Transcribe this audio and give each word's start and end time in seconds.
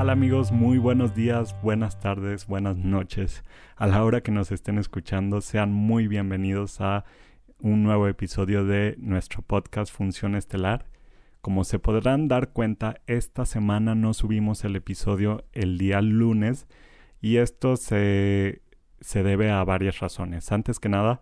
¿Qué 0.00 0.04
tal 0.06 0.10
amigos? 0.12 0.50
Muy 0.50 0.78
buenos 0.78 1.14
días, 1.14 1.54
buenas 1.60 2.00
tardes, 2.00 2.46
buenas 2.46 2.74
noches. 2.78 3.44
A 3.76 3.86
la 3.86 4.02
hora 4.02 4.22
que 4.22 4.30
nos 4.32 4.50
estén 4.50 4.78
escuchando, 4.78 5.42
sean 5.42 5.74
muy 5.74 6.08
bienvenidos 6.08 6.80
a 6.80 7.04
un 7.58 7.82
nuevo 7.82 8.08
episodio 8.08 8.64
de 8.64 8.96
nuestro 8.98 9.42
podcast 9.42 9.92
Función 9.92 10.36
Estelar. 10.36 10.86
Como 11.42 11.64
se 11.64 11.78
podrán 11.78 12.28
dar 12.28 12.54
cuenta, 12.54 13.02
esta 13.06 13.44
semana 13.44 13.94
no 13.94 14.14
subimos 14.14 14.64
el 14.64 14.74
episodio 14.74 15.44
el 15.52 15.76
día 15.76 16.00
lunes 16.00 16.66
y 17.20 17.36
esto 17.36 17.76
se, 17.76 18.62
se 19.02 19.22
debe 19.22 19.50
a 19.50 19.62
varias 19.64 20.00
razones. 20.00 20.50
Antes 20.50 20.80
que 20.80 20.88
nada, 20.88 21.20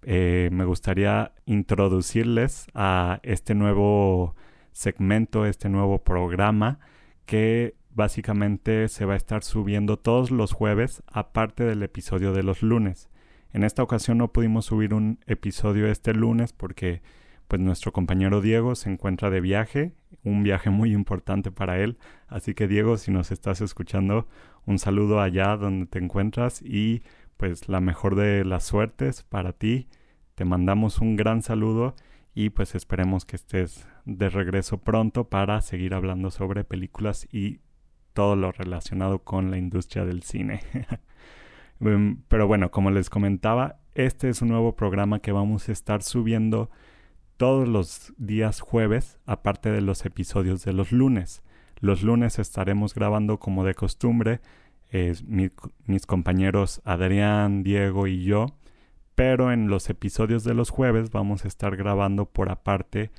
eh, 0.00 0.48
me 0.52 0.64
gustaría 0.64 1.34
introducirles 1.44 2.66
a 2.72 3.20
este 3.24 3.54
nuevo 3.54 4.34
segmento, 4.72 5.44
este 5.44 5.68
nuevo 5.68 6.02
programa 6.02 6.78
que 7.26 7.74
básicamente 7.96 8.88
se 8.88 9.06
va 9.06 9.14
a 9.14 9.16
estar 9.16 9.42
subiendo 9.42 9.98
todos 9.98 10.30
los 10.30 10.52
jueves 10.52 11.02
aparte 11.06 11.64
del 11.64 11.82
episodio 11.82 12.34
de 12.34 12.42
los 12.42 12.62
lunes. 12.62 13.08
En 13.54 13.64
esta 13.64 13.82
ocasión 13.82 14.18
no 14.18 14.32
pudimos 14.32 14.66
subir 14.66 14.92
un 14.92 15.18
episodio 15.26 15.86
este 15.86 16.12
lunes 16.12 16.52
porque 16.52 17.00
pues 17.48 17.60
nuestro 17.62 17.92
compañero 17.92 18.42
Diego 18.42 18.74
se 18.74 18.90
encuentra 18.90 19.30
de 19.30 19.40
viaje, 19.40 19.94
un 20.24 20.42
viaje 20.42 20.68
muy 20.68 20.92
importante 20.92 21.50
para 21.50 21.78
él. 21.78 21.96
Así 22.28 22.52
que 22.52 22.68
Diego, 22.68 22.98
si 22.98 23.10
nos 23.10 23.30
estás 23.30 23.62
escuchando, 23.62 24.28
un 24.66 24.78
saludo 24.78 25.22
allá 25.22 25.56
donde 25.56 25.86
te 25.86 25.98
encuentras 25.98 26.60
y 26.60 27.02
pues 27.38 27.66
la 27.66 27.80
mejor 27.80 28.14
de 28.14 28.44
las 28.44 28.64
suertes 28.64 29.22
para 29.22 29.54
ti. 29.54 29.88
Te 30.34 30.44
mandamos 30.44 30.98
un 31.00 31.16
gran 31.16 31.40
saludo 31.40 31.94
y 32.34 32.50
pues 32.50 32.74
esperemos 32.74 33.24
que 33.24 33.36
estés 33.36 33.88
de 34.04 34.28
regreso 34.28 34.82
pronto 34.82 35.30
para 35.30 35.62
seguir 35.62 35.94
hablando 35.94 36.30
sobre 36.30 36.62
películas 36.62 37.26
y 37.32 37.60
todo 38.16 38.34
lo 38.34 38.50
relacionado 38.50 39.18
con 39.18 39.50
la 39.50 39.58
industria 39.58 40.06
del 40.06 40.22
cine. 40.22 40.62
Em, 41.78 42.22
pero 42.28 42.46
bueno, 42.46 42.70
como 42.70 42.90
les 42.90 43.10
comentaba, 43.10 43.76
este 43.94 44.30
es 44.30 44.40
un 44.40 44.48
nuevo 44.48 44.74
programa 44.76 45.18
que 45.18 45.30
vamos 45.30 45.68
a 45.68 45.72
estar 45.72 46.02
subiendo 46.02 46.70
todos 47.36 47.68
los 47.68 48.14
días 48.16 48.60
jueves, 48.60 49.18
aparte 49.26 49.70
de 49.70 49.82
los 49.82 50.06
episodios 50.06 50.64
de 50.64 50.72
los 50.72 50.90
lunes. 50.90 51.42
Los 51.80 52.02
lunes 52.02 52.38
estaremos 52.38 52.94
grabando 52.94 53.38
como 53.38 53.62
de 53.62 53.74
costumbre 53.74 54.40
mis 55.26 56.06
compañeros 56.06 56.80
Adrián, 56.86 57.62
Diego 57.62 58.06
y 58.06 58.24
yo, 58.24 58.46
pero 59.14 59.52
en 59.52 59.68
los 59.68 59.90
episodios 59.90 60.44
de 60.44 60.54
los 60.54 60.70
jueves 60.70 61.10
vamos 61.10 61.44
a 61.44 61.48
estar 61.48 61.76
grabando 61.76 62.24
por 62.24 62.50
aparte 62.50 63.10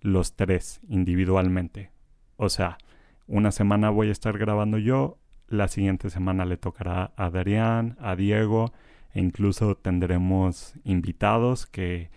los 0.00 0.36
tres 0.36 0.80
individualmente. 0.88 1.90
O 2.36 2.48
sea, 2.48 2.78
una 3.26 3.52
semana 3.52 3.90
voy 3.90 4.08
a 4.08 4.12
estar 4.12 4.38
grabando 4.38 4.78
yo, 4.78 5.18
la 5.48 5.68
siguiente 5.68 6.10
semana 6.10 6.44
le 6.44 6.56
tocará 6.56 7.12
a 7.16 7.26
Adrián, 7.26 7.96
a 8.00 8.16
Diego 8.16 8.72
e 9.12 9.20
incluso 9.20 9.76
tendremos 9.76 10.74
invitados 10.84 11.66
que 11.66 12.10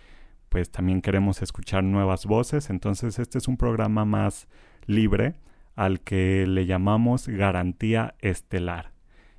pues 0.50 0.72
también 0.72 1.02
queremos 1.02 1.42
escuchar 1.42 1.84
nuevas 1.84 2.26
voces. 2.26 2.70
Entonces 2.70 3.20
este 3.20 3.38
es 3.38 3.48
un 3.48 3.58
programa 3.58 4.06
más 4.06 4.48
libre 4.86 5.36
al 5.76 6.02
que 6.02 6.48
le 6.48 6.66
llamamos 6.66 7.28
garantía 7.28 8.16
estelar. 8.20 8.92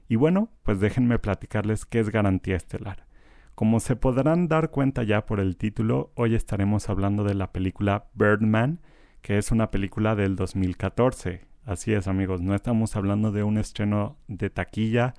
Y 0.08 0.16
bueno, 0.16 0.50
pues 0.62 0.80
déjenme 0.80 1.18
platicarles 1.18 1.84
qué 1.84 2.00
es 2.00 2.10
garantía 2.10 2.56
estelar. 2.56 3.06
Como 3.54 3.80
se 3.80 3.96
podrán 3.96 4.46
dar 4.46 4.70
cuenta 4.70 5.02
ya 5.02 5.26
por 5.26 5.40
el 5.40 5.56
título, 5.56 6.12
hoy 6.14 6.34
estaremos 6.36 6.88
hablando 6.88 7.24
de 7.24 7.34
la 7.34 7.52
película 7.52 8.06
Birdman, 8.14 8.80
que 9.20 9.36
es 9.36 9.50
una 9.50 9.70
película 9.72 10.14
del 10.14 10.36
2014. 10.36 11.47
Así 11.68 11.92
es 11.92 12.08
amigos, 12.08 12.40
no 12.40 12.54
estamos 12.54 12.96
hablando 12.96 13.30
de 13.30 13.42
un 13.42 13.58
estreno 13.58 14.16
de 14.26 14.48
taquilla, 14.48 15.12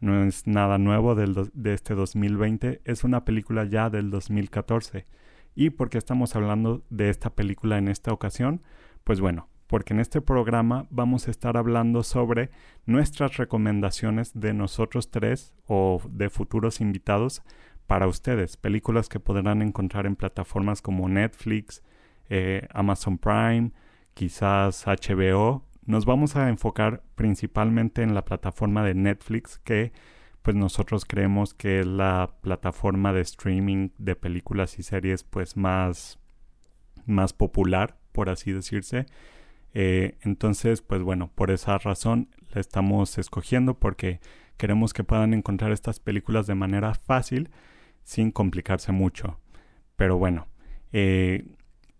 no 0.00 0.22
es 0.22 0.46
nada 0.46 0.76
nuevo 0.76 1.14
de 1.14 1.72
este 1.72 1.94
2020, 1.94 2.82
es 2.84 3.04
una 3.04 3.24
película 3.24 3.64
ya 3.64 3.88
del 3.88 4.10
2014. 4.10 5.06
¿Y 5.54 5.70
por 5.70 5.88
qué 5.88 5.96
estamos 5.96 6.36
hablando 6.36 6.84
de 6.90 7.08
esta 7.08 7.30
película 7.30 7.78
en 7.78 7.88
esta 7.88 8.12
ocasión? 8.12 8.60
Pues 9.02 9.22
bueno, 9.22 9.48
porque 9.66 9.94
en 9.94 10.00
este 10.00 10.20
programa 10.20 10.86
vamos 10.90 11.26
a 11.26 11.30
estar 11.30 11.56
hablando 11.56 12.02
sobre 12.02 12.50
nuestras 12.84 13.38
recomendaciones 13.38 14.38
de 14.38 14.52
nosotros 14.52 15.10
tres 15.10 15.54
o 15.66 16.02
de 16.10 16.28
futuros 16.28 16.82
invitados 16.82 17.42
para 17.86 18.08
ustedes, 18.08 18.58
películas 18.58 19.08
que 19.08 19.20
podrán 19.20 19.62
encontrar 19.62 20.04
en 20.04 20.16
plataformas 20.16 20.82
como 20.82 21.08
Netflix, 21.08 21.82
eh, 22.28 22.68
Amazon 22.74 23.16
Prime, 23.16 23.72
quizás 24.12 24.86
HBO. 24.86 25.64
Nos 25.86 26.06
vamos 26.06 26.36
a 26.36 26.48
enfocar 26.48 27.02
principalmente 27.14 28.02
en 28.02 28.14
la 28.14 28.24
plataforma 28.24 28.82
de 28.84 28.94
Netflix 28.94 29.58
que 29.58 29.92
pues 30.42 30.56
nosotros 30.56 31.04
creemos 31.04 31.54
que 31.54 31.80
es 31.80 31.86
la 31.86 32.34
plataforma 32.40 33.12
de 33.12 33.22
streaming 33.22 33.90
de 33.98 34.14
películas 34.14 34.78
y 34.78 34.82
series 34.82 35.24
pues 35.24 35.56
más, 35.56 36.18
más 37.06 37.32
popular, 37.32 37.96
por 38.12 38.28
así 38.28 38.52
decirse. 38.52 39.06
Eh, 39.74 40.18
entonces, 40.22 40.82
pues 40.82 41.02
bueno, 41.02 41.30
por 41.34 41.50
esa 41.50 41.78
razón 41.78 42.28
la 42.52 42.60
estamos 42.60 43.18
escogiendo 43.18 43.78
porque 43.78 44.20
queremos 44.56 44.92
que 44.92 45.04
puedan 45.04 45.34
encontrar 45.34 45.72
estas 45.72 45.98
películas 45.98 46.46
de 46.46 46.54
manera 46.54 46.94
fácil 46.94 47.50
sin 48.04 48.30
complicarse 48.30 48.92
mucho. 48.92 49.40
Pero 49.96 50.18
bueno, 50.18 50.46
eh, 50.92 51.44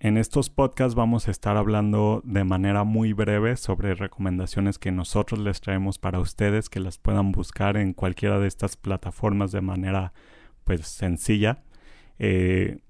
en 0.05 0.19
estos 0.19 0.51
podcasts 0.51 0.95
vamos 0.95 1.29
a 1.29 1.31
estar 1.31 1.57
hablando 1.57 2.21
de 2.27 2.45
manera 2.45 2.85
muy 2.85 3.15
breve 3.15 3.57
sobre 3.57 3.95
recomendaciones 3.95 4.79
que 4.79 4.93
nosotros 4.93 5.41
les 5.41 5.63
traemos 5.63 5.99
para 5.99 6.21
ustedes, 6.21 6.69
que 6.69 6.79
las 6.79 6.99
puedan 6.99 7.33
buscar 7.33 7.79
en 7.79 7.95
cualquiera 7.95 8.39
de 8.39 8.47
estas 8.47 8.77
plataformas 8.77 9.51
de 9.51 9.63
manera 9.63 10.13
pues 10.65 10.87
sencilla. 10.87 11.63
Eh, 12.19 12.81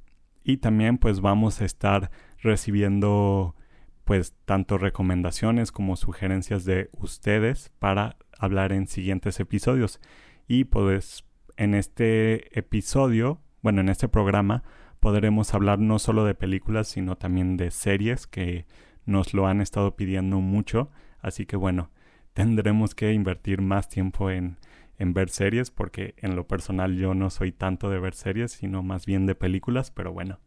y 0.42 0.56
también 0.56 0.98
pues 0.98 1.20
vamos 1.20 1.60
a 1.60 1.66
estar 1.66 2.10
recibiendo 2.42 3.54
pues 4.02 4.34
tanto 4.44 4.76
recomendaciones 4.76 5.70
como 5.70 5.94
sugerencias 5.94 6.64
de 6.64 6.90
ustedes 6.94 7.70
para 7.78 8.16
hablar 8.36 8.72
en 8.72 8.88
siguientes 8.88 9.38
episodios. 9.38 10.00
Y 10.48 10.64
pues 10.64 11.24
en 11.56 11.74
este 11.74 12.58
episodio, 12.58 13.40
bueno, 13.62 13.82
en 13.82 13.88
este 13.88 14.08
programa, 14.08 14.64
podremos 15.04 15.52
hablar 15.52 15.80
no 15.80 15.98
solo 15.98 16.24
de 16.24 16.34
películas, 16.34 16.88
sino 16.88 17.16
también 17.16 17.58
de 17.58 17.70
series 17.70 18.26
que 18.26 18.64
nos 19.04 19.34
lo 19.34 19.46
han 19.46 19.60
estado 19.60 19.96
pidiendo 19.96 20.40
mucho. 20.40 20.90
Así 21.20 21.44
que 21.44 21.56
bueno, 21.56 21.90
tendremos 22.32 22.94
que 22.94 23.12
invertir 23.12 23.60
más 23.60 23.90
tiempo 23.90 24.30
en, 24.30 24.56
en 24.96 25.12
ver 25.12 25.28
series, 25.28 25.70
porque 25.70 26.14
en 26.16 26.36
lo 26.36 26.46
personal 26.46 26.96
yo 26.96 27.12
no 27.12 27.28
soy 27.28 27.52
tanto 27.52 27.90
de 27.90 27.98
ver 27.98 28.14
series, 28.14 28.52
sino 28.52 28.82
más 28.82 29.04
bien 29.04 29.26
de 29.26 29.34
películas, 29.34 29.90
pero 29.90 30.10
bueno, 30.10 30.40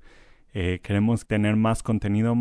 eh, 0.55 0.79
queremos 0.81 1.27
tener 1.27 1.55
más 1.55 1.83
contenido 1.83 2.35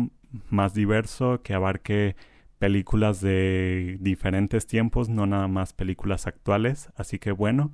más 0.49 0.73
diverso 0.73 1.43
que 1.43 1.53
abarque 1.53 2.15
películas 2.57 3.21
de 3.21 3.97
diferentes 3.99 4.65
tiempos, 4.65 5.07
no 5.07 5.27
nada 5.27 5.47
más 5.47 5.73
películas 5.73 6.25
actuales. 6.25 6.89
Así 6.95 7.19
que 7.19 7.31
bueno, 7.31 7.73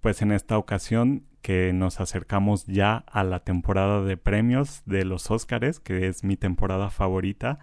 pues 0.00 0.20
en 0.20 0.32
esta 0.32 0.58
ocasión 0.58 1.28
que 1.44 1.74
nos 1.74 2.00
acercamos 2.00 2.64
ya 2.64 3.04
a 3.06 3.22
la 3.22 3.40
temporada 3.40 4.02
de 4.02 4.16
premios 4.16 4.82
de 4.86 5.04
los 5.04 5.30
Óscares, 5.30 5.78
que 5.78 6.06
es 6.06 6.24
mi 6.24 6.38
temporada 6.38 6.88
favorita, 6.88 7.58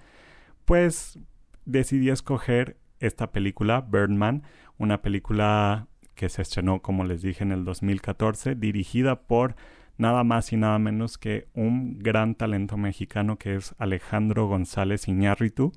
pues 0.65 1.17
decidí 1.65 2.11
escoger 2.11 2.77
esta 2.99 3.31
película, 3.31 3.81
Birdman, 3.81 4.43
una 4.77 5.01
película 5.01 5.87
que 6.13 6.29
se 6.29 6.43
estrenó, 6.43 6.83
como 6.83 7.05
les 7.05 7.23
dije, 7.23 7.43
en 7.43 7.51
el 7.51 7.65
2014, 7.65 8.53
dirigida 8.53 9.23
por 9.23 9.55
nada 9.97 10.23
más 10.23 10.53
y 10.53 10.57
nada 10.57 10.77
menos 10.77 11.17
que 11.17 11.47
un 11.55 11.97
gran 11.97 12.35
talento 12.35 12.77
mexicano 12.77 13.39
que 13.39 13.55
es 13.55 13.73
Alejandro 13.79 14.47
González 14.47 15.07
Iñárritu. 15.07 15.71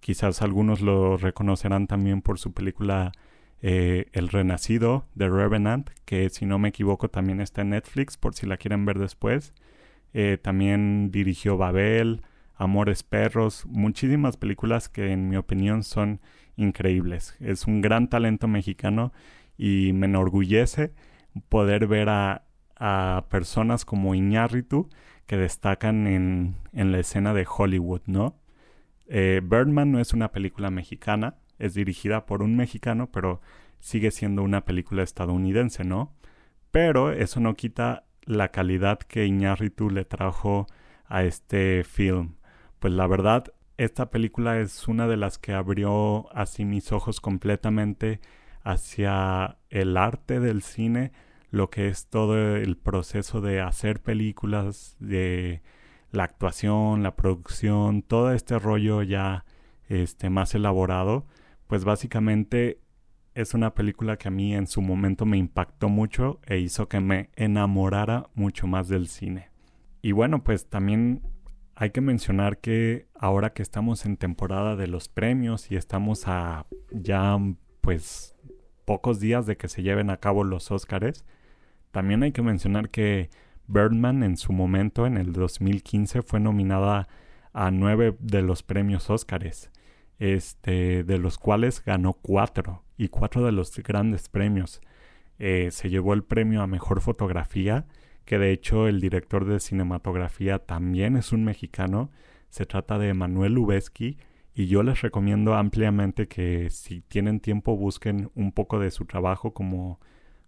Quizás 0.00 0.40
algunos 0.40 0.80
lo 0.80 1.18
reconocerán 1.18 1.86
también 1.86 2.22
por 2.22 2.38
su 2.38 2.54
película 2.54 3.12
eh, 3.62 4.06
El 4.12 4.28
Renacido 4.28 5.06
de 5.14 5.28
Revenant, 5.28 5.88
que 6.04 6.28
si 6.30 6.46
no 6.46 6.58
me 6.58 6.68
equivoco 6.68 7.08
también 7.08 7.40
está 7.40 7.62
en 7.62 7.70
Netflix 7.70 8.16
por 8.16 8.34
si 8.34 8.46
la 8.46 8.56
quieren 8.56 8.84
ver 8.84 8.98
después. 8.98 9.54
Eh, 10.12 10.38
también 10.40 11.10
dirigió 11.10 11.56
Babel, 11.56 12.22
Amores 12.54 13.02
Perros, 13.02 13.64
muchísimas 13.66 14.36
películas 14.36 14.88
que 14.88 15.12
en 15.12 15.28
mi 15.28 15.36
opinión 15.36 15.84
son 15.84 16.20
increíbles. 16.56 17.36
Es 17.40 17.66
un 17.66 17.80
gran 17.80 18.08
talento 18.08 18.48
mexicano 18.48 19.12
y 19.56 19.92
me 19.94 20.06
enorgullece 20.06 20.92
poder 21.48 21.86
ver 21.86 22.08
a, 22.08 22.44
a 22.76 23.26
personas 23.30 23.84
como 23.84 24.14
Iñárritu 24.14 24.88
que 25.26 25.36
destacan 25.36 26.06
en, 26.06 26.56
en, 26.72 26.92
la 26.92 26.98
escena 26.98 27.32
de 27.32 27.46
Hollywood, 27.48 28.02
¿no? 28.06 28.36
Eh, 29.06 29.40
Birdman 29.42 29.92
no 29.92 30.00
es 30.00 30.12
una 30.12 30.32
película 30.32 30.70
mexicana, 30.70 31.36
es 31.62 31.74
dirigida 31.74 32.26
por 32.26 32.42
un 32.42 32.56
mexicano, 32.56 33.10
pero 33.12 33.40
sigue 33.78 34.10
siendo 34.10 34.42
una 34.42 34.64
película 34.64 35.02
estadounidense, 35.02 35.84
¿no? 35.84 36.12
Pero 36.70 37.12
eso 37.12 37.40
no 37.40 37.54
quita 37.54 38.04
la 38.24 38.48
calidad 38.48 38.98
que 38.98 39.26
Iñárritu 39.26 39.88
le 39.88 40.04
trajo 40.04 40.66
a 41.06 41.24
este 41.24 41.84
film. 41.84 42.34
Pues 42.78 42.92
la 42.92 43.06
verdad, 43.06 43.52
esta 43.76 44.10
película 44.10 44.58
es 44.58 44.88
una 44.88 45.06
de 45.06 45.16
las 45.16 45.38
que 45.38 45.52
abrió 45.52 46.34
así 46.36 46.64
mis 46.64 46.90
ojos 46.92 47.20
completamente 47.20 48.20
hacia 48.62 49.58
el 49.70 49.96
arte 49.96 50.40
del 50.40 50.62
cine, 50.62 51.12
lo 51.50 51.70
que 51.70 51.88
es 51.88 52.08
todo 52.08 52.56
el 52.56 52.76
proceso 52.76 53.40
de 53.40 53.60
hacer 53.60 54.02
películas, 54.02 54.96
de 54.98 55.62
la 56.10 56.24
actuación, 56.24 57.02
la 57.02 57.14
producción, 57.16 58.02
todo 58.02 58.32
este 58.32 58.58
rollo 58.58 59.02
ya 59.02 59.44
este, 59.88 60.30
más 60.30 60.54
elaborado, 60.54 61.26
pues 61.72 61.86
básicamente 61.86 62.82
es 63.34 63.54
una 63.54 63.72
película 63.72 64.18
que 64.18 64.28
a 64.28 64.30
mí 64.30 64.54
en 64.54 64.66
su 64.66 64.82
momento 64.82 65.24
me 65.24 65.38
impactó 65.38 65.88
mucho 65.88 66.38
e 66.44 66.58
hizo 66.58 66.86
que 66.86 67.00
me 67.00 67.30
enamorara 67.34 68.28
mucho 68.34 68.66
más 68.66 68.88
del 68.88 69.08
cine. 69.08 69.48
Y 70.02 70.12
bueno, 70.12 70.44
pues 70.44 70.66
también 70.66 71.22
hay 71.74 71.88
que 71.88 72.02
mencionar 72.02 72.58
que 72.58 73.06
ahora 73.14 73.54
que 73.54 73.62
estamos 73.62 74.04
en 74.04 74.18
temporada 74.18 74.76
de 74.76 74.86
los 74.86 75.08
premios 75.08 75.70
y 75.70 75.76
estamos 75.76 76.28
a 76.28 76.66
ya 76.90 77.38
pues 77.80 78.36
pocos 78.84 79.18
días 79.18 79.46
de 79.46 79.56
que 79.56 79.68
se 79.68 79.82
lleven 79.82 80.10
a 80.10 80.18
cabo 80.18 80.44
los 80.44 80.70
Óscares, 80.70 81.24
también 81.90 82.22
hay 82.22 82.32
que 82.32 82.42
mencionar 82.42 82.90
que 82.90 83.30
Birdman 83.66 84.22
en 84.24 84.36
su 84.36 84.52
momento, 84.52 85.06
en 85.06 85.16
el 85.16 85.32
2015, 85.32 86.20
fue 86.20 86.38
nominada 86.38 87.08
a 87.54 87.70
nueve 87.70 88.14
de 88.20 88.42
los 88.42 88.62
premios 88.62 89.08
Óscares, 89.08 89.70
este, 90.22 91.02
de 91.02 91.18
los 91.18 91.36
cuales 91.36 91.84
ganó 91.84 92.12
cuatro, 92.12 92.84
y 92.96 93.08
cuatro 93.08 93.44
de 93.44 93.50
los 93.50 93.76
grandes 93.78 94.28
premios. 94.28 94.80
Eh, 95.40 95.70
se 95.72 95.90
llevó 95.90 96.14
el 96.14 96.22
premio 96.22 96.62
a 96.62 96.68
Mejor 96.68 97.00
Fotografía, 97.00 97.86
que 98.24 98.38
de 98.38 98.52
hecho 98.52 98.86
el 98.86 99.00
director 99.00 99.44
de 99.44 99.58
cinematografía 99.58 100.60
también 100.60 101.16
es 101.16 101.32
un 101.32 101.42
mexicano, 101.42 102.12
se 102.50 102.66
trata 102.66 102.98
de 102.98 103.14
Manuel 103.14 103.54
Lubezki, 103.54 104.16
y 104.54 104.66
yo 104.66 104.84
les 104.84 105.00
recomiendo 105.00 105.54
ampliamente 105.54 106.28
que 106.28 106.70
si 106.70 107.00
tienen 107.00 107.40
tiempo 107.40 107.76
busquen 107.76 108.30
un 108.36 108.52
poco 108.52 108.78
de 108.78 108.92
su 108.92 109.06
trabajo 109.06 109.52
como, 109.52 109.98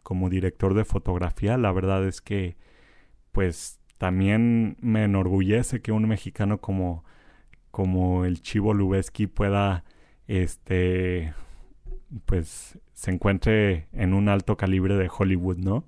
como 0.05 0.31
director 0.31 0.75
de 0.75 0.85
fotografía. 0.85 1.59
La 1.59 1.73
verdad 1.73 2.07
es 2.07 2.21
que 2.21 2.57
pues 3.33 3.81
también 3.99 4.77
me 4.81 5.03
enorgullece 5.03 5.81
que 5.83 5.91
un 5.91 6.07
mexicano 6.07 6.61
como, 6.61 7.05
como 7.75 8.25
el 8.25 8.41
Chivo 8.41 8.73
Lubeski 8.73 9.27
pueda 9.27 9.83
este 10.29 11.35
pues 12.25 12.79
se 12.93 13.11
encuentre 13.11 13.89
en 13.93 14.15
un 14.15 14.29
alto 14.29 14.57
calibre 14.57 14.95
de 14.95 15.11
Hollywood, 15.11 15.57
¿no? 15.57 15.85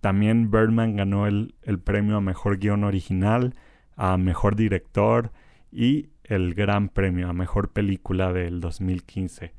También 0.00 0.50
Birdman 0.50 0.96
ganó 0.96 1.28
el, 1.28 1.54
el 1.62 1.78
premio 1.78 2.16
a 2.16 2.20
mejor 2.20 2.58
guion 2.58 2.82
original, 2.82 3.54
a 3.94 4.16
mejor 4.16 4.56
director 4.56 5.30
y 5.70 6.08
el 6.24 6.52
gran 6.52 6.88
premio 6.88 7.28
a 7.28 7.32
mejor 7.32 7.70
película 7.70 8.32
del 8.32 8.58
2015. 8.58 9.52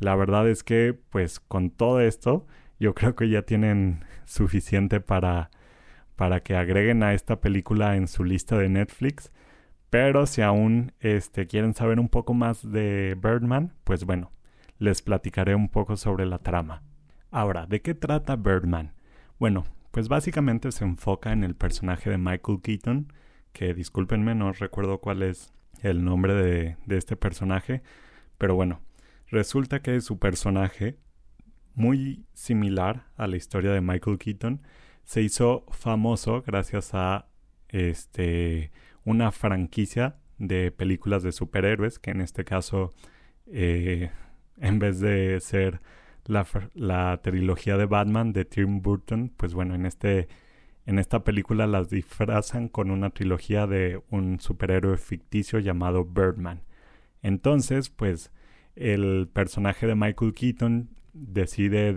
La 0.00 0.14
verdad 0.14 0.46
es 0.46 0.62
que, 0.62 0.94
pues 1.08 1.40
con 1.40 1.70
todo 1.70 2.02
esto, 2.02 2.46
yo 2.78 2.94
creo 2.94 3.16
que 3.16 3.30
ya 3.30 3.40
tienen 3.40 4.04
suficiente 4.26 5.00
para, 5.00 5.48
para 6.16 6.40
que 6.40 6.54
agreguen 6.54 7.02
a 7.02 7.14
esta 7.14 7.40
película 7.40 7.96
en 7.96 8.08
su 8.08 8.24
lista 8.24 8.58
de 8.58 8.68
Netflix. 8.68 9.32
Pero 9.90 10.26
si 10.26 10.42
aún 10.42 10.92
este, 11.00 11.46
quieren 11.46 11.74
saber 11.74 11.98
un 11.98 12.08
poco 12.08 12.34
más 12.34 12.70
de 12.70 13.16
Birdman, 13.20 13.72
pues 13.84 14.04
bueno, 14.04 14.32
les 14.78 15.02
platicaré 15.02 15.54
un 15.54 15.68
poco 15.68 15.96
sobre 15.96 16.26
la 16.26 16.38
trama. 16.38 16.82
Ahora, 17.30 17.66
¿de 17.66 17.80
qué 17.80 17.94
trata 17.94 18.36
Birdman? 18.36 18.92
Bueno, 19.38 19.64
pues 19.90 20.08
básicamente 20.08 20.72
se 20.72 20.84
enfoca 20.84 21.32
en 21.32 21.42
el 21.44 21.54
personaje 21.54 22.10
de 22.10 22.18
Michael 22.18 22.60
Keaton, 22.62 23.12
que 23.52 23.74
discúlpenme, 23.74 24.34
no 24.34 24.52
recuerdo 24.52 24.98
cuál 24.98 25.22
es 25.22 25.52
el 25.82 26.04
nombre 26.04 26.34
de, 26.34 26.76
este 26.96 27.16
personaje. 27.16 27.82
Pero 28.36 28.54
bueno, 28.54 28.80
resulta 29.28 29.80
que 29.80 30.00
su 30.00 30.18
personaje, 30.18 30.98
muy 31.74 32.26
similar 32.34 33.06
a 33.16 33.26
la 33.26 33.36
historia 33.36 33.72
de 33.72 33.80
Michael 33.80 34.18
Keaton, 34.18 34.62
se 35.04 35.22
hizo 35.22 35.64
famoso 35.70 36.42
gracias 36.42 36.90
a 36.92 37.26
este, 37.68 38.70
una 39.08 39.32
franquicia 39.32 40.16
de 40.38 40.70
películas 40.70 41.22
de 41.22 41.32
superhéroes, 41.32 41.98
que 41.98 42.10
en 42.10 42.20
este 42.20 42.44
caso, 42.44 42.92
eh, 43.46 44.10
en 44.58 44.78
vez 44.78 45.00
de 45.00 45.40
ser 45.40 45.80
la, 46.26 46.46
la, 46.74 47.18
trilogía 47.22 47.78
de 47.78 47.86
Batman 47.86 48.34
de 48.34 48.44
Tim 48.44 48.82
Burton, 48.82 49.32
pues 49.36 49.54
bueno, 49.54 49.74
en 49.74 49.86
este 49.86 50.28
en 50.84 50.98
esta 50.98 51.22
película 51.22 51.66
las 51.66 51.90
disfrazan 51.90 52.68
con 52.68 52.90
una 52.90 53.10
trilogía 53.10 53.66
de 53.66 54.00
un 54.10 54.40
superhéroe 54.40 54.96
ficticio 54.96 55.58
llamado 55.58 56.06
Birdman. 56.06 56.62
Entonces, 57.22 57.90
pues 57.90 58.32
el 58.74 59.28
personaje 59.30 59.86
de 59.86 59.94
Michael 59.94 60.32
Keaton 60.32 60.88
decide 61.12 61.94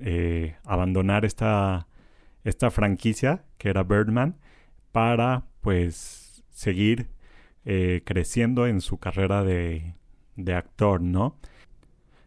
eh, 0.00 0.56
abandonar 0.64 1.26
esta, 1.26 1.86
esta 2.44 2.70
franquicia 2.70 3.44
que 3.58 3.68
era 3.68 3.82
Birdman 3.82 4.38
para 4.92 5.44
pues 5.60 6.19
seguir 6.60 7.08
eh, 7.64 8.02
creciendo 8.04 8.66
en 8.66 8.82
su 8.82 8.98
carrera 8.98 9.42
de, 9.44 9.94
de 10.36 10.54
actor, 10.54 11.00
¿no? 11.00 11.36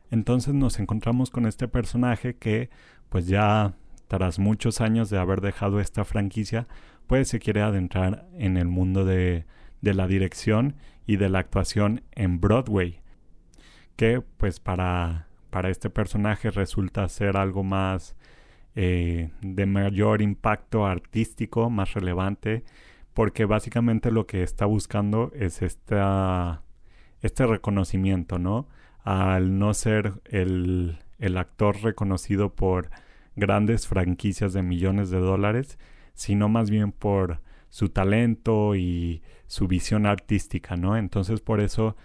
Entonces 0.09 0.53
nos 0.55 0.79
encontramos 0.79 1.29
con 1.29 1.45
este 1.45 1.67
personaje 1.67 2.35
que 2.35 2.69
pues 3.09 3.27
ya 3.27 3.75
tras 4.07 4.39
muchos 4.39 4.81
años 4.81 5.11
de 5.11 5.19
haber 5.19 5.41
dejado 5.41 5.79
esta 5.79 6.03
franquicia, 6.03 6.67
pues 7.05 7.27
se 7.27 7.39
quiere 7.39 7.61
adentrar 7.61 8.27
en 8.33 8.57
el 8.57 8.67
mundo 8.67 9.05
de, 9.05 9.45
la 9.81 10.07
dirección 10.07 10.75
y 11.05 11.17
de 11.17 11.29
la 11.29 11.39
actuación 11.39 12.01
en 12.13 12.39
Broadway, 12.39 13.01
que 13.95 14.21
pues 14.21 14.59
para, 14.59 15.27
para 15.49 15.69
este 15.69 15.89
personaje 15.89 16.49
resulta 16.49 17.07
ser 17.07 17.37
algo 17.37 17.63
más 17.63 18.15
eh, 18.75 19.29
de 19.41 19.65
mayor 19.67 20.21
impacto 20.23 20.87
artístico, 20.87 21.69
más 21.69 21.93
relevante, 21.93 22.63
porque 23.13 23.45
básicamente 23.45 24.11
lo 24.11 24.25
que 24.25 24.43
está 24.43 24.65
buscando 24.65 25.31
es 25.35 25.61
esta, 25.61 26.63
este 27.21 27.45
reconocimiento, 27.45 28.39
¿no? 28.39 28.67
Al 29.03 29.59
no 29.59 29.73
ser 29.73 30.13
el, 30.25 30.99
el 31.19 31.37
actor 31.37 31.81
reconocido 31.83 32.53
por 32.53 32.89
grandes 33.35 33.87
franquicias 33.87 34.53
de 34.53 34.63
millones 34.63 35.09
de 35.09 35.19
dólares, 35.19 35.77
sino 36.13 36.49
más 36.49 36.69
bien 36.69 36.91
por 36.91 37.41
su 37.69 37.89
talento 37.89 38.75
y 38.75 39.23
su 39.47 39.67
visión 39.67 40.05
artística, 40.05 40.75
¿no? 40.75 40.97
Entonces 40.97 41.41
por 41.41 41.59
eso 41.59 41.95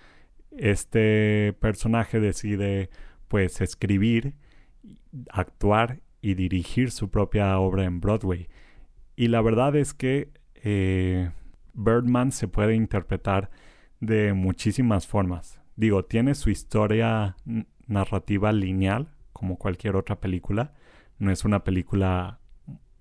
este 0.57 1.55
personaje 1.61 2.21
decide 2.21 2.91
pues 3.29 3.61
escribir, 3.61 4.35
actuar 5.31 6.01
y 6.21 6.35
dirigir 6.35 6.91
su 6.91 7.11
propia 7.11 7.59
obra 7.59 7.85
en 7.85 8.01
Broadway. 8.01 8.49
Y 9.15 9.29
la 9.29 9.41
verdad 9.43 9.77
es 9.77 9.95
que 9.95 10.31
eh, 10.65 11.31
Birdman 11.75 12.33
se 12.33 12.49
puede 12.49 12.75
interpretar 12.75 13.51
de 14.01 14.33
muchísimas 14.33 15.07
formas. 15.07 15.61
Digo, 15.77 16.05
tiene 16.05 16.35
su 16.35 16.51
historia 16.51 17.37
narrativa 17.87 18.53
lineal, 18.53 19.15
como 19.33 19.57
cualquier 19.57 19.97
otra 19.97 20.21
película, 20.21 20.75
no 21.19 21.31
es 21.31 21.45
una 21.45 21.65
película 21.65 22.41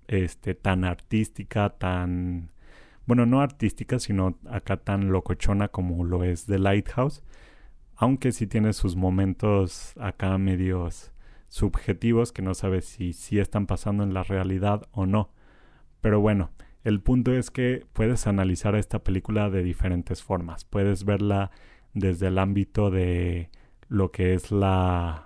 este, 0.06 0.54
tan 0.54 0.84
artística, 0.84 1.70
tan... 1.70 2.52
Bueno, 3.06 3.24
no 3.26 3.40
artística, 3.40 3.98
sino 3.98 4.38
acá 4.50 4.76
tan 4.76 5.10
locochona 5.10 5.68
como 5.68 6.04
lo 6.04 6.24
es 6.24 6.46
The 6.46 6.58
Lighthouse. 6.58 7.22
Aunque 7.96 8.32
sí 8.32 8.46
tiene 8.46 8.72
sus 8.74 8.96
momentos 8.96 9.94
acá 9.98 10.36
medios 10.38 11.12
subjetivos 11.48 12.32
que 12.32 12.42
no 12.42 12.54
sabes 12.54 12.84
si, 12.84 13.12
si 13.12 13.38
están 13.38 13.66
pasando 13.66 14.04
en 14.04 14.12
la 14.12 14.24
realidad 14.24 14.88
o 14.92 15.06
no. 15.06 15.30
Pero 16.00 16.20
bueno, 16.20 16.50
el 16.84 17.00
punto 17.00 17.32
es 17.32 17.50
que 17.50 17.84
puedes 17.92 18.26
analizar 18.26 18.74
esta 18.74 19.00
película 19.00 19.50
de 19.50 19.62
diferentes 19.62 20.22
formas. 20.22 20.64
Puedes 20.64 21.04
verla 21.04 21.50
desde 21.94 22.28
el 22.28 22.38
ámbito 22.38 22.90
de 22.90 23.50
lo 23.88 24.10
que 24.10 24.34
es 24.34 24.50
la 24.50 25.24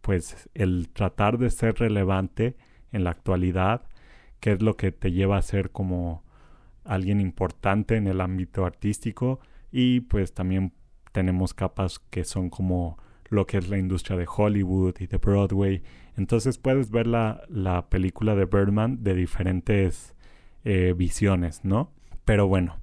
pues 0.00 0.48
el 0.54 0.88
tratar 0.90 1.36
de 1.36 1.50
ser 1.50 1.74
relevante 1.80 2.56
en 2.92 3.02
la 3.02 3.10
actualidad, 3.10 3.88
que 4.38 4.52
es 4.52 4.62
lo 4.62 4.76
que 4.76 4.92
te 4.92 5.10
lleva 5.10 5.36
a 5.36 5.42
ser 5.42 5.72
como 5.72 6.24
alguien 6.84 7.20
importante 7.20 7.96
en 7.96 8.06
el 8.06 8.20
ámbito 8.20 8.64
artístico 8.64 9.40
y 9.72 10.00
pues 10.00 10.32
también 10.32 10.72
tenemos 11.10 11.54
capas 11.54 11.98
que 11.98 12.24
son 12.24 12.50
como 12.50 12.98
lo 13.28 13.46
que 13.46 13.58
es 13.58 13.68
la 13.68 13.78
industria 13.78 14.16
de 14.16 14.28
Hollywood 14.28 14.94
y 15.00 15.08
de 15.08 15.16
Broadway. 15.18 15.82
Entonces 16.16 16.58
puedes 16.58 16.90
ver 16.90 17.08
la, 17.08 17.42
la 17.48 17.88
película 17.88 18.36
de 18.36 18.44
Birdman 18.44 19.02
de 19.02 19.14
diferentes 19.14 20.15
eh, 20.68 20.94
visiones, 20.96 21.64
¿no? 21.64 21.92
Pero 22.24 22.48
bueno, 22.48 22.80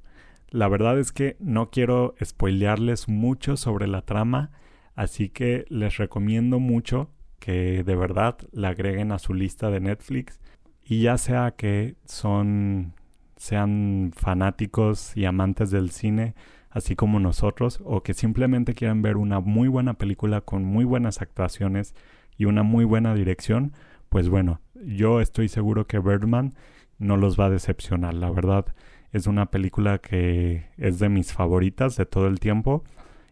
la 0.50 0.70
verdad 0.70 0.98
es 0.98 1.12
que 1.12 1.36
no 1.42 1.70
quiero 1.70 2.16
spoilearles 2.24 3.10
mucho 3.10 3.58
sobre 3.58 3.88
la 3.88 4.04
trama, 4.04 4.52
así 4.96 5.28
que 5.28 5.66
les 5.68 5.98
recomiendo 5.98 6.60
mucho 6.60 7.10
que 7.40 7.84
de 7.84 7.96
verdad 7.98 8.38
la 8.54 8.70
agreguen 8.70 9.12
a 9.12 9.20
su 9.20 9.34
lista 9.34 9.70
de 9.70 9.82
Netflix 9.82 10.40
y 10.86 11.02
ya 11.02 11.18
sea 11.18 11.56
que 11.58 11.96
son 12.06 12.94
sean 13.36 14.13
fanáticos 14.16 15.18
y 15.18 15.25
amantes 15.25 15.70
del 15.70 15.92
cine, 15.92 16.36
así 16.70 16.96
como 16.96 17.20
nosotros, 17.20 17.82
o 17.84 18.02
que 18.02 18.13
simplemente 18.13 18.75
quieran 18.75 19.02
ver 19.02 19.18
una 19.18 19.42
muy 19.42 19.68
buena 19.68 19.96
película 19.96 20.40
con 20.40 20.63
muy 20.63 20.86
buenas 20.86 21.22
actuaciones 21.22 21.96
y 22.38 22.46
una 22.46 22.63
muy 22.63 22.86
buena 22.86 23.13
dirección, 23.13 23.74
pues 24.08 24.30
bueno, 24.30 24.62
yo 24.86 25.20
estoy 25.20 25.50
seguro 25.50 25.86
que 25.86 26.00
Birdman 26.00 26.54
no 27.04 27.18
los 27.18 27.40
va 27.40 27.46
a 27.46 27.50
decepcionar. 27.50 28.14
La 28.14 28.30
verdad, 28.30 28.66
es 29.12 29.28
una 29.28 29.46
película 29.48 30.00
que 30.00 30.66
es 30.78 31.00
de 31.00 31.10
mis 31.10 31.34
favoritas 31.34 31.96
de 31.96 32.06
todo 32.06 32.28
el 32.28 32.40
tiempo 32.40 32.84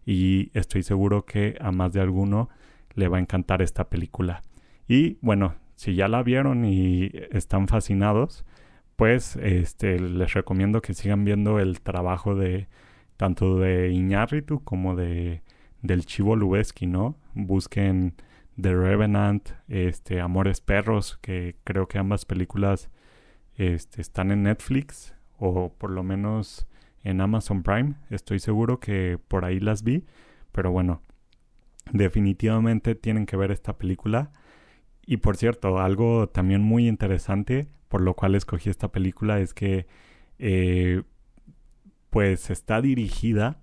y 0.06 0.52
estoy 0.54 0.84
seguro 0.84 1.26
que 1.26 1.58
a 1.60 1.72
más 1.72 1.94
de 1.94 2.02
alguno 2.02 2.50
le 2.94 3.08
va 3.08 3.18
a 3.18 3.22
encantar 3.22 3.62
esta 3.62 3.90
película. 3.90 4.44
Y 4.88 5.18
bueno, 5.22 5.56
si 5.76 5.96
ya 5.96 6.08
la 6.08 6.22
vieron 6.22 6.66
y 6.66 7.12
están 7.32 7.68
fascinados, 7.68 8.46
pues 8.96 9.36
este, 9.38 10.00
les 10.00 10.34
recomiendo 10.34 10.82
que 10.82 10.94
sigan 10.94 11.26
viendo 11.26 11.60
el 11.60 11.82
trabajo 11.82 12.36
de 12.36 12.68
tanto 13.18 13.58
de 13.58 13.92
Iñárritu 13.92 14.64
como 14.64 14.96
de 14.96 15.42
del 15.82 16.06
Chivo 16.06 16.36
Lubeski, 16.36 16.86
¿no? 16.86 17.18
Busquen 17.34 18.14
The 18.60 18.76
Revenant, 18.76 19.50
este, 19.68 20.22
Amores 20.22 20.62
Perros, 20.62 21.18
que 21.22 21.56
creo 21.64 21.88
que 21.88 21.98
ambas 21.98 22.26
películas 22.26 22.92
este, 23.56 24.02
están 24.02 24.32
en 24.32 24.44
Netflix 24.44 25.16
o 25.38 25.74
por 25.74 25.92
lo 25.92 26.04
menos 26.04 26.68
en 27.04 27.22
Amazon 27.22 27.64
Prime. 27.64 27.96
Estoy 28.10 28.40
seguro 28.40 28.80
que 28.80 29.20
por 29.28 29.46
ahí 29.46 29.60
las 29.60 29.84
vi, 29.84 30.06
pero 30.52 30.72
bueno, 30.72 31.02
definitivamente 31.92 32.96
tienen 32.96 33.26
que 33.26 33.38
ver 33.38 33.52
esta 33.52 33.78
película. 33.78 34.32
Y 35.06 35.18
por 35.18 35.38
cierto, 35.38 35.80
algo 35.80 36.30
también 36.30 36.62
muy 36.62 36.88
interesante 36.88 37.68
por 37.92 38.02
lo 38.02 38.16
cual 38.16 38.36
escogí 38.36 38.70
esta 38.70 38.90
película 38.90 39.42
es 39.42 39.54
que 39.54 39.86
eh, 40.40 41.04
pues 42.10 42.50
está 42.50 42.82
dirigida 42.82 43.60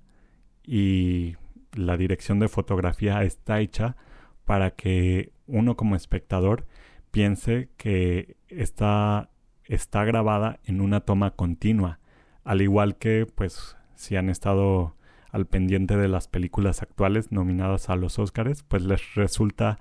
y 0.63 1.37
la 1.73 1.97
dirección 1.97 2.39
de 2.39 2.49
fotografía 2.49 3.23
está 3.23 3.61
hecha 3.61 3.97
para 4.45 4.73
que 4.73 5.33
uno 5.47 5.79
como 5.79 5.97
espectador 5.97 6.67
piense 7.11 7.71
que 7.79 8.37
está, 8.49 9.31
está 9.69 10.05
grabada 10.05 10.59
en 10.65 10.81
una 10.81 11.01
toma 11.01 11.33
continua, 11.33 12.01
al 12.45 12.63
igual 12.63 12.97
que 12.97 13.27
pues 13.33 13.77
si 13.95 14.17
han 14.17 14.31
estado 14.31 14.97
al 15.31 15.47
pendiente 15.47 15.97
de 15.97 16.09
las 16.09 16.27
películas 16.27 16.83
actuales 16.83 17.31
nominadas 17.31 17.91
a 17.91 17.97
los 17.97 18.19
Oscars, 18.19 18.63
pues 18.63 18.83
les 18.83 19.15
resulta 19.15 19.79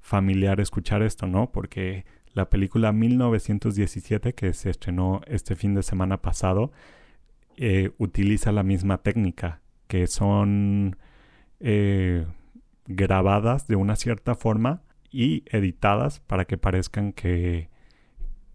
familiar 0.00 0.60
escuchar 0.60 1.02
esto, 1.02 1.26
¿no? 1.26 1.50
Porque 1.50 2.04
la 2.32 2.50
película 2.50 2.92
1917 2.92 4.34
que 4.34 4.52
se 4.52 4.70
estrenó 4.70 5.22
este 5.26 5.56
fin 5.56 5.74
de 5.74 5.82
semana 5.82 6.20
pasado 6.20 6.70
eh, 7.56 7.90
utiliza 7.98 8.52
la 8.52 8.62
misma 8.62 8.98
técnica, 8.98 9.60
que 9.88 10.06
son 10.06 10.96
eh, 11.60 12.26
grabadas 12.86 13.66
de 13.66 13.76
una 13.76 13.96
cierta 13.96 14.34
forma 14.34 14.82
y 15.10 15.44
editadas 15.46 16.20
para 16.20 16.44
que 16.44 16.58
parezcan 16.58 17.12
que, 17.12 17.69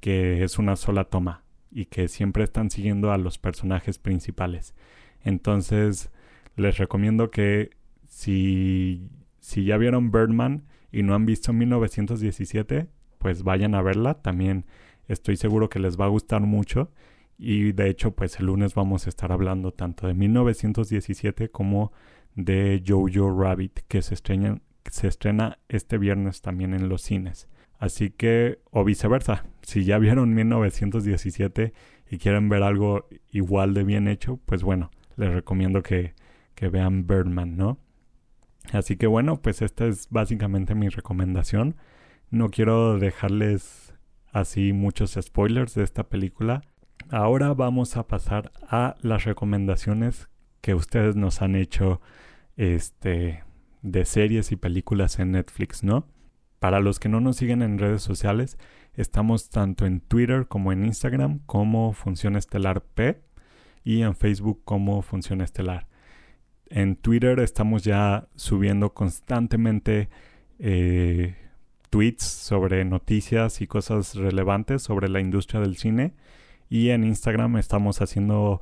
que 0.05 0.43
es 0.43 0.59
una 0.59 0.75
sola 0.75 1.05
toma 1.05 1.41
y 1.71 1.85
que 1.85 2.07
siempre 2.07 2.43
están 2.43 2.69
siguiendo 2.69 3.11
a 3.11 3.17
los 3.17 3.39
personajes 3.39 3.97
principales. 3.97 4.75
Entonces, 5.23 6.11
les 6.55 6.77
recomiendo 6.77 7.31
que 7.31 7.71
si, 8.07 9.09
si 9.39 9.65
ya 9.65 9.77
vieron 9.77 10.11
Birdman 10.11 10.67
y 10.91 11.01
no 11.01 11.15
han 11.15 11.25
visto 11.25 11.53
1917, 11.53 12.87
pues 13.17 13.41
vayan 13.41 13.73
a 13.73 13.81
verla. 13.81 14.21
También 14.21 14.67
estoy 15.07 15.37
seguro 15.37 15.69
que 15.69 15.79
les 15.79 15.99
va 15.99 16.05
a 16.05 16.09
gustar 16.09 16.41
mucho. 16.41 16.91
Y 17.39 17.71
de 17.71 17.89
hecho, 17.89 18.11
pues 18.11 18.39
el 18.39 18.45
lunes 18.45 18.75
vamos 18.75 19.07
a 19.07 19.09
estar 19.09 19.31
hablando 19.31 19.71
tanto 19.71 20.05
de 20.05 20.13
1917 20.13 21.49
como 21.49 21.91
de 22.35 22.83
Jojo 22.85 23.41
Rabbit, 23.41 23.79
que 23.87 24.03
se 24.03 24.13
estrena, 24.13 24.61
se 24.87 25.07
estrena 25.07 25.57
este 25.67 25.97
viernes 25.97 26.43
también 26.43 26.75
en 26.75 26.89
los 26.89 27.01
cines. 27.01 27.49
Así 27.79 28.11
que, 28.11 28.59
o 28.69 28.83
viceversa, 28.83 29.45
si 29.65 29.83
ya 29.83 29.97
vieron 29.97 30.33
1917 30.33 31.73
y 32.09 32.17
quieren 32.17 32.49
ver 32.49 32.63
algo 32.63 33.07
igual 33.31 33.73
de 33.73 33.83
bien 33.83 34.07
hecho, 34.07 34.39
pues 34.45 34.63
bueno, 34.63 34.91
les 35.17 35.33
recomiendo 35.33 35.81
que, 35.81 36.13
que 36.53 36.69
vean 36.69 37.07
Birdman, 37.07 37.57
¿no? 37.57 37.79
Así 38.71 38.95
que 38.97 39.07
bueno, 39.07 39.41
pues 39.41 39.61
esta 39.61 39.85
es 39.85 40.07
básicamente 40.09 40.75
mi 40.75 40.89
recomendación. 40.89 41.75
No 42.29 42.49
quiero 42.49 42.97
dejarles 42.97 43.93
así 44.31 44.73
muchos 44.73 45.17
spoilers 45.19 45.75
de 45.75 45.83
esta 45.83 46.09
película. 46.09 46.61
Ahora 47.09 47.53
vamos 47.53 47.97
a 47.97 48.07
pasar 48.07 48.51
a 48.69 48.95
las 49.01 49.23
recomendaciones 49.23 50.29
que 50.61 50.73
ustedes 50.73 51.15
nos 51.15 51.41
han 51.41 51.55
hecho 51.55 52.01
este 52.57 53.43
de 53.81 54.05
series 54.05 54.51
y 54.51 54.55
películas 54.55 55.19
en 55.19 55.33
Netflix, 55.33 55.83
¿no? 55.83 56.07
Para 56.59 56.79
los 56.79 56.99
que 56.99 57.09
no 57.09 57.19
nos 57.19 57.37
siguen 57.37 57.61
en 57.61 57.77
redes 57.77 58.01
sociales, 58.01 58.57
estamos 58.95 59.49
tanto 59.49 59.85
en 59.85 59.99
Twitter 59.99 60.47
como 60.47 60.71
en 60.71 60.85
Instagram 60.85 61.39
como 61.45 61.93
Función 61.93 62.35
Estelar 62.35 62.81
P 62.81 63.21
y 63.83 64.01
en 64.01 64.15
Facebook 64.15 64.61
como 64.65 65.01
Función 65.01 65.41
Estelar. 65.41 65.87
En 66.67 66.95
Twitter 66.95 67.39
estamos 67.39 67.83
ya 67.83 68.27
subiendo 68.35 68.93
constantemente 68.93 70.09
eh, 70.59 71.35
tweets 71.89 72.23
sobre 72.23 72.83
noticias 72.85 73.61
y 73.61 73.67
cosas 73.67 74.15
relevantes 74.15 74.81
sobre 74.81 75.07
la 75.07 75.19
industria 75.19 75.61
del 75.61 75.77
cine. 75.77 76.13
Y 76.69 76.89
en 76.89 77.03
Instagram 77.03 77.57
estamos 77.57 78.01
haciendo 78.01 78.61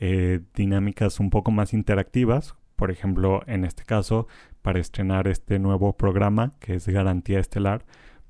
eh, 0.00 0.40
dinámicas 0.54 1.20
un 1.20 1.30
poco 1.30 1.50
más 1.50 1.72
interactivas. 1.72 2.56
Por 2.76 2.90
ejemplo, 2.90 3.42
en 3.46 3.64
este 3.64 3.84
caso, 3.84 4.26
para 4.60 4.80
estrenar 4.80 5.28
este 5.28 5.58
nuevo 5.60 5.96
programa 5.96 6.54
que 6.58 6.74
es 6.74 6.88
Garantía 6.88 7.38
Estelar, 7.38 7.84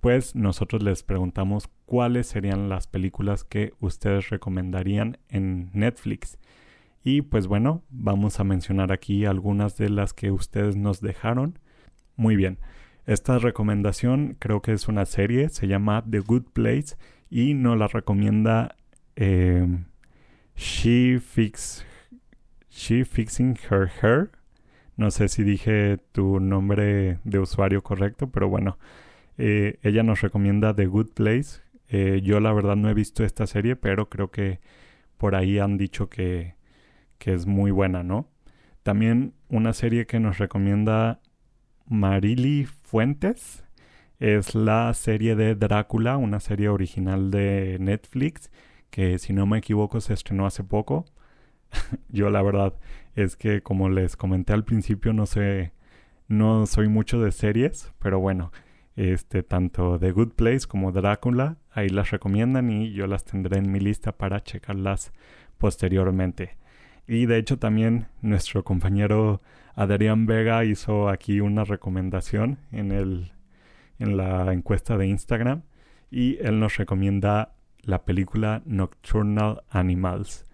pues 0.04 0.34
nosotros 0.34 0.82
les 0.82 1.02
preguntamos 1.02 1.70
cuáles 1.86 2.26
serían 2.26 2.68
las 2.68 2.86
películas 2.86 3.42
que 3.42 3.72
ustedes 3.80 4.28
recomendarían 4.28 5.16
en 5.30 5.70
Netflix. 5.72 6.38
Y 7.02 7.22
pues 7.22 7.46
bueno, 7.46 7.84
vamos 7.88 8.38
a 8.38 8.44
mencionar 8.44 8.92
aquí 8.92 9.24
algunas 9.24 9.78
de 9.78 9.88
las 9.88 10.12
que 10.12 10.30
ustedes 10.30 10.76
nos 10.76 11.00
dejaron. 11.00 11.58
Muy 12.16 12.36
bien. 12.36 12.58
Esta 13.06 13.38
recomendación 13.38 14.36
creo 14.38 14.60
que 14.60 14.72
es 14.74 14.88
una 14.88 15.06
serie, 15.06 15.48
se 15.48 15.68
llama 15.68 16.04
The 16.06 16.18
Good 16.18 16.50
Place 16.52 16.96
y 17.30 17.54
nos 17.54 17.78
la 17.78 17.88
recomienda 17.88 18.76
em, 19.16 19.86
She, 20.54 21.18
Fix, 21.18 21.86
She 22.68 23.06
Fixing 23.06 23.56
Her 23.70 23.90
Hair. 24.02 24.32
No 24.98 25.10
sé 25.10 25.28
si 25.28 25.44
dije 25.44 25.96
tu 26.12 26.40
nombre 26.40 27.20
de 27.24 27.38
usuario 27.38 27.82
correcto, 27.82 28.28
pero 28.28 28.50
bueno, 28.50 28.76
eh, 29.38 29.78
ella 29.82 30.02
nos 30.02 30.20
recomienda 30.20 30.74
The 30.74 30.86
Good 30.86 31.12
Place. 31.14 31.60
Eh, 31.88 32.20
yo 32.22 32.40
la 32.40 32.52
verdad 32.52 32.76
no 32.76 32.88
he 32.88 32.94
visto 32.94 33.24
esta 33.24 33.46
serie, 33.46 33.76
pero 33.76 34.08
creo 34.08 34.30
que 34.30 34.60
por 35.18 35.34
ahí 35.34 35.58
han 35.58 35.78
dicho 35.78 36.08
que, 36.08 36.56
que 37.18 37.34
es 37.34 37.46
muy 37.46 37.70
buena, 37.70 38.02
¿no? 38.02 38.28
También 38.82 39.34
una 39.48 39.72
serie 39.72 40.06
que 40.06 40.20
nos 40.20 40.38
recomienda 40.38 41.20
Marily 41.86 42.66
Fuentes. 42.82 43.64
Es 44.20 44.54
la 44.54 44.92
serie 44.94 45.36
de 45.36 45.54
Drácula, 45.54 46.16
una 46.16 46.40
serie 46.40 46.68
original 46.68 47.30
de 47.30 47.78
Netflix 47.80 48.50
que 48.94 49.18
si 49.18 49.32
no 49.32 49.44
me 49.44 49.58
equivoco 49.58 50.00
se 50.00 50.14
estrenó 50.14 50.46
hace 50.46 50.62
poco. 50.62 51.04
Yo 52.10 52.30
la 52.30 52.42
verdad 52.42 52.74
es 53.16 53.34
que 53.34 53.60
como 53.60 53.88
les 53.88 54.16
comenté 54.16 54.52
al 54.52 54.64
principio 54.64 55.12
no 55.12 55.26
sé, 55.26 55.72
no 56.28 56.64
soy 56.66 56.86
mucho 56.86 57.20
de 57.20 57.32
series, 57.32 57.92
pero 57.98 58.20
bueno, 58.20 58.52
este 58.96 59.42
tanto 59.42 59.98
The 59.98 60.12
Good 60.12 60.32
Place 60.32 60.66
como 60.68 60.92
Drácula 60.92 61.56
ahí 61.72 61.88
las 61.88 62.10
recomiendan 62.10 62.70
y 62.70 62.92
yo 62.92 63.06
las 63.06 63.24
tendré 63.24 63.58
en 63.58 63.70
mi 63.70 63.80
lista 63.80 64.12
para 64.12 64.42
checarlas 64.42 65.12
posteriormente. 65.58 66.56
Y 67.06 67.26
de 67.26 67.38
hecho 67.38 67.58
también 67.58 68.06
nuestro 68.22 68.64
compañero 68.64 69.42
Adrián 69.74 70.26
Vega 70.26 70.64
hizo 70.64 71.08
aquí 71.08 71.40
una 71.40 71.64
recomendación 71.64 72.58
en, 72.70 72.92
el, 72.92 73.32
en 73.98 74.16
la 74.16 74.52
encuesta 74.52 74.96
de 74.96 75.06
Instagram 75.06 75.62
y 76.10 76.38
él 76.40 76.60
nos 76.60 76.76
recomienda 76.76 77.54
la 77.82 78.04
película 78.04 78.62
Nocturnal 78.64 79.62
Animals. 79.68 80.46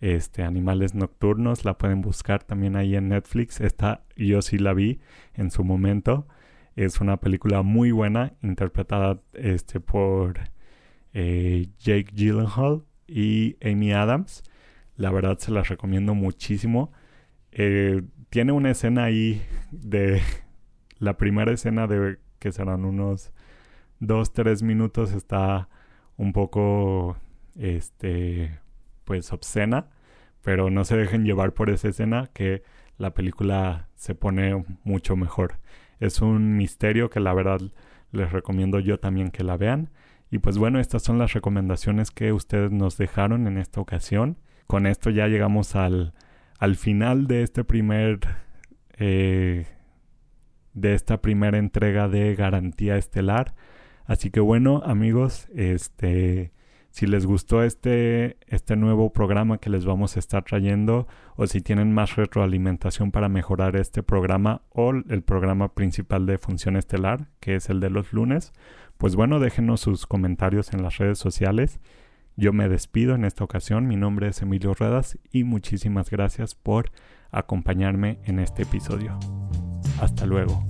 Este, 0.00 0.44
Animales 0.44 0.94
Nocturnos, 0.94 1.64
la 1.64 1.76
pueden 1.76 2.02
buscar 2.02 2.44
también 2.44 2.76
ahí 2.76 2.94
en 2.94 3.08
Netflix. 3.08 3.60
Esta 3.60 4.04
yo 4.16 4.42
sí 4.42 4.58
la 4.58 4.72
vi 4.72 5.00
en 5.34 5.50
su 5.50 5.64
momento. 5.64 6.28
Es 6.78 7.00
una 7.00 7.16
película 7.16 7.62
muy 7.62 7.90
buena, 7.90 8.34
interpretada 8.40 9.20
este, 9.32 9.80
por 9.80 10.38
eh, 11.12 11.66
Jake 11.80 12.12
Gyllenhaal 12.14 12.84
y 13.08 13.56
Amy 13.68 13.92
Adams. 13.92 14.44
La 14.94 15.10
verdad 15.10 15.38
se 15.38 15.50
las 15.50 15.68
recomiendo 15.68 16.14
muchísimo. 16.14 16.92
Eh, 17.50 18.02
tiene 18.30 18.52
una 18.52 18.70
escena 18.70 19.02
ahí 19.02 19.42
de 19.72 20.22
la 21.00 21.16
primera 21.16 21.50
escena 21.50 21.88
de 21.88 22.20
que 22.38 22.52
serán 22.52 22.84
unos 22.84 23.32
dos, 23.98 24.32
tres 24.32 24.62
minutos 24.62 25.10
está 25.12 25.68
un 26.16 26.32
poco, 26.32 27.16
este, 27.56 28.56
pues 29.02 29.32
obscena, 29.32 29.90
pero 30.42 30.70
no 30.70 30.84
se 30.84 30.96
dejen 30.96 31.24
llevar 31.24 31.54
por 31.54 31.70
esa 31.70 31.88
escena 31.88 32.30
que 32.32 32.62
la 32.98 33.14
película 33.14 33.88
se 33.96 34.14
pone 34.14 34.64
mucho 34.84 35.16
mejor. 35.16 35.58
Es 36.00 36.20
un 36.20 36.56
misterio 36.56 37.10
que 37.10 37.20
la 37.20 37.34
verdad 37.34 37.60
les 38.12 38.32
recomiendo 38.32 38.80
yo 38.80 38.98
también 38.98 39.30
que 39.30 39.44
la 39.44 39.56
vean. 39.56 39.90
Y 40.30 40.38
pues 40.38 40.58
bueno, 40.58 40.78
estas 40.78 41.02
son 41.02 41.18
las 41.18 41.32
recomendaciones 41.32 42.10
que 42.10 42.32
ustedes 42.32 42.70
nos 42.70 42.96
dejaron 42.96 43.46
en 43.46 43.58
esta 43.58 43.80
ocasión. 43.80 44.38
Con 44.66 44.86
esto 44.86 45.10
ya 45.10 45.26
llegamos 45.26 45.74
al, 45.74 46.12
al 46.58 46.76
final 46.76 47.26
de 47.26 47.42
este 47.42 47.64
primer 47.64 48.20
eh, 48.98 49.66
de 50.74 50.94
esta 50.94 51.20
primera 51.20 51.58
entrega 51.58 52.08
de 52.08 52.34
garantía 52.34 52.96
estelar. 52.96 53.54
Así 54.04 54.30
que 54.30 54.40
bueno, 54.40 54.82
amigos, 54.84 55.48
este 55.54 56.52
si 56.90 57.06
les 57.06 57.26
gustó 57.26 57.62
este, 57.62 58.38
este 58.46 58.76
nuevo 58.76 59.12
programa 59.12 59.58
que 59.58 59.70
les 59.70 59.84
vamos 59.84 60.16
a 60.16 60.18
estar 60.18 60.44
trayendo 60.44 61.06
o 61.36 61.46
si 61.46 61.60
tienen 61.60 61.92
más 61.92 62.16
retroalimentación 62.16 63.12
para 63.12 63.28
mejorar 63.28 63.76
este 63.76 64.02
programa 64.02 64.62
o 64.70 64.90
el 64.90 65.22
programa 65.22 65.74
principal 65.74 66.26
de 66.26 66.38
Función 66.38 66.76
Estelar, 66.76 67.28
que 67.40 67.56
es 67.56 67.68
el 67.70 67.80
de 67.80 67.90
los 67.90 68.12
lunes, 68.12 68.52
pues 68.96 69.14
bueno, 69.14 69.38
déjenos 69.38 69.80
sus 69.80 70.06
comentarios 70.06 70.72
en 70.72 70.82
las 70.82 70.98
redes 70.98 71.18
sociales. 71.18 71.80
Yo 72.36 72.52
me 72.52 72.68
despido 72.68 73.14
en 73.14 73.24
esta 73.24 73.44
ocasión, 73.44 73.86
mi 73.86 73.96
nombre 73.96 74.28
es 74.28 74.42
Emilio 74.42 74.74
Ruedas 74.74 75.18
y 75.30 75.44
muchísimas 75.44 76.10
gracias 76.10 76.54
por 76.54 76.90
acompañarme 77.30 78.18
en 78.24 78.38
este 78.38 78.62
episodio. 78.62 79.18
Hasta 80.00 80.26
luego. 80.26 80.64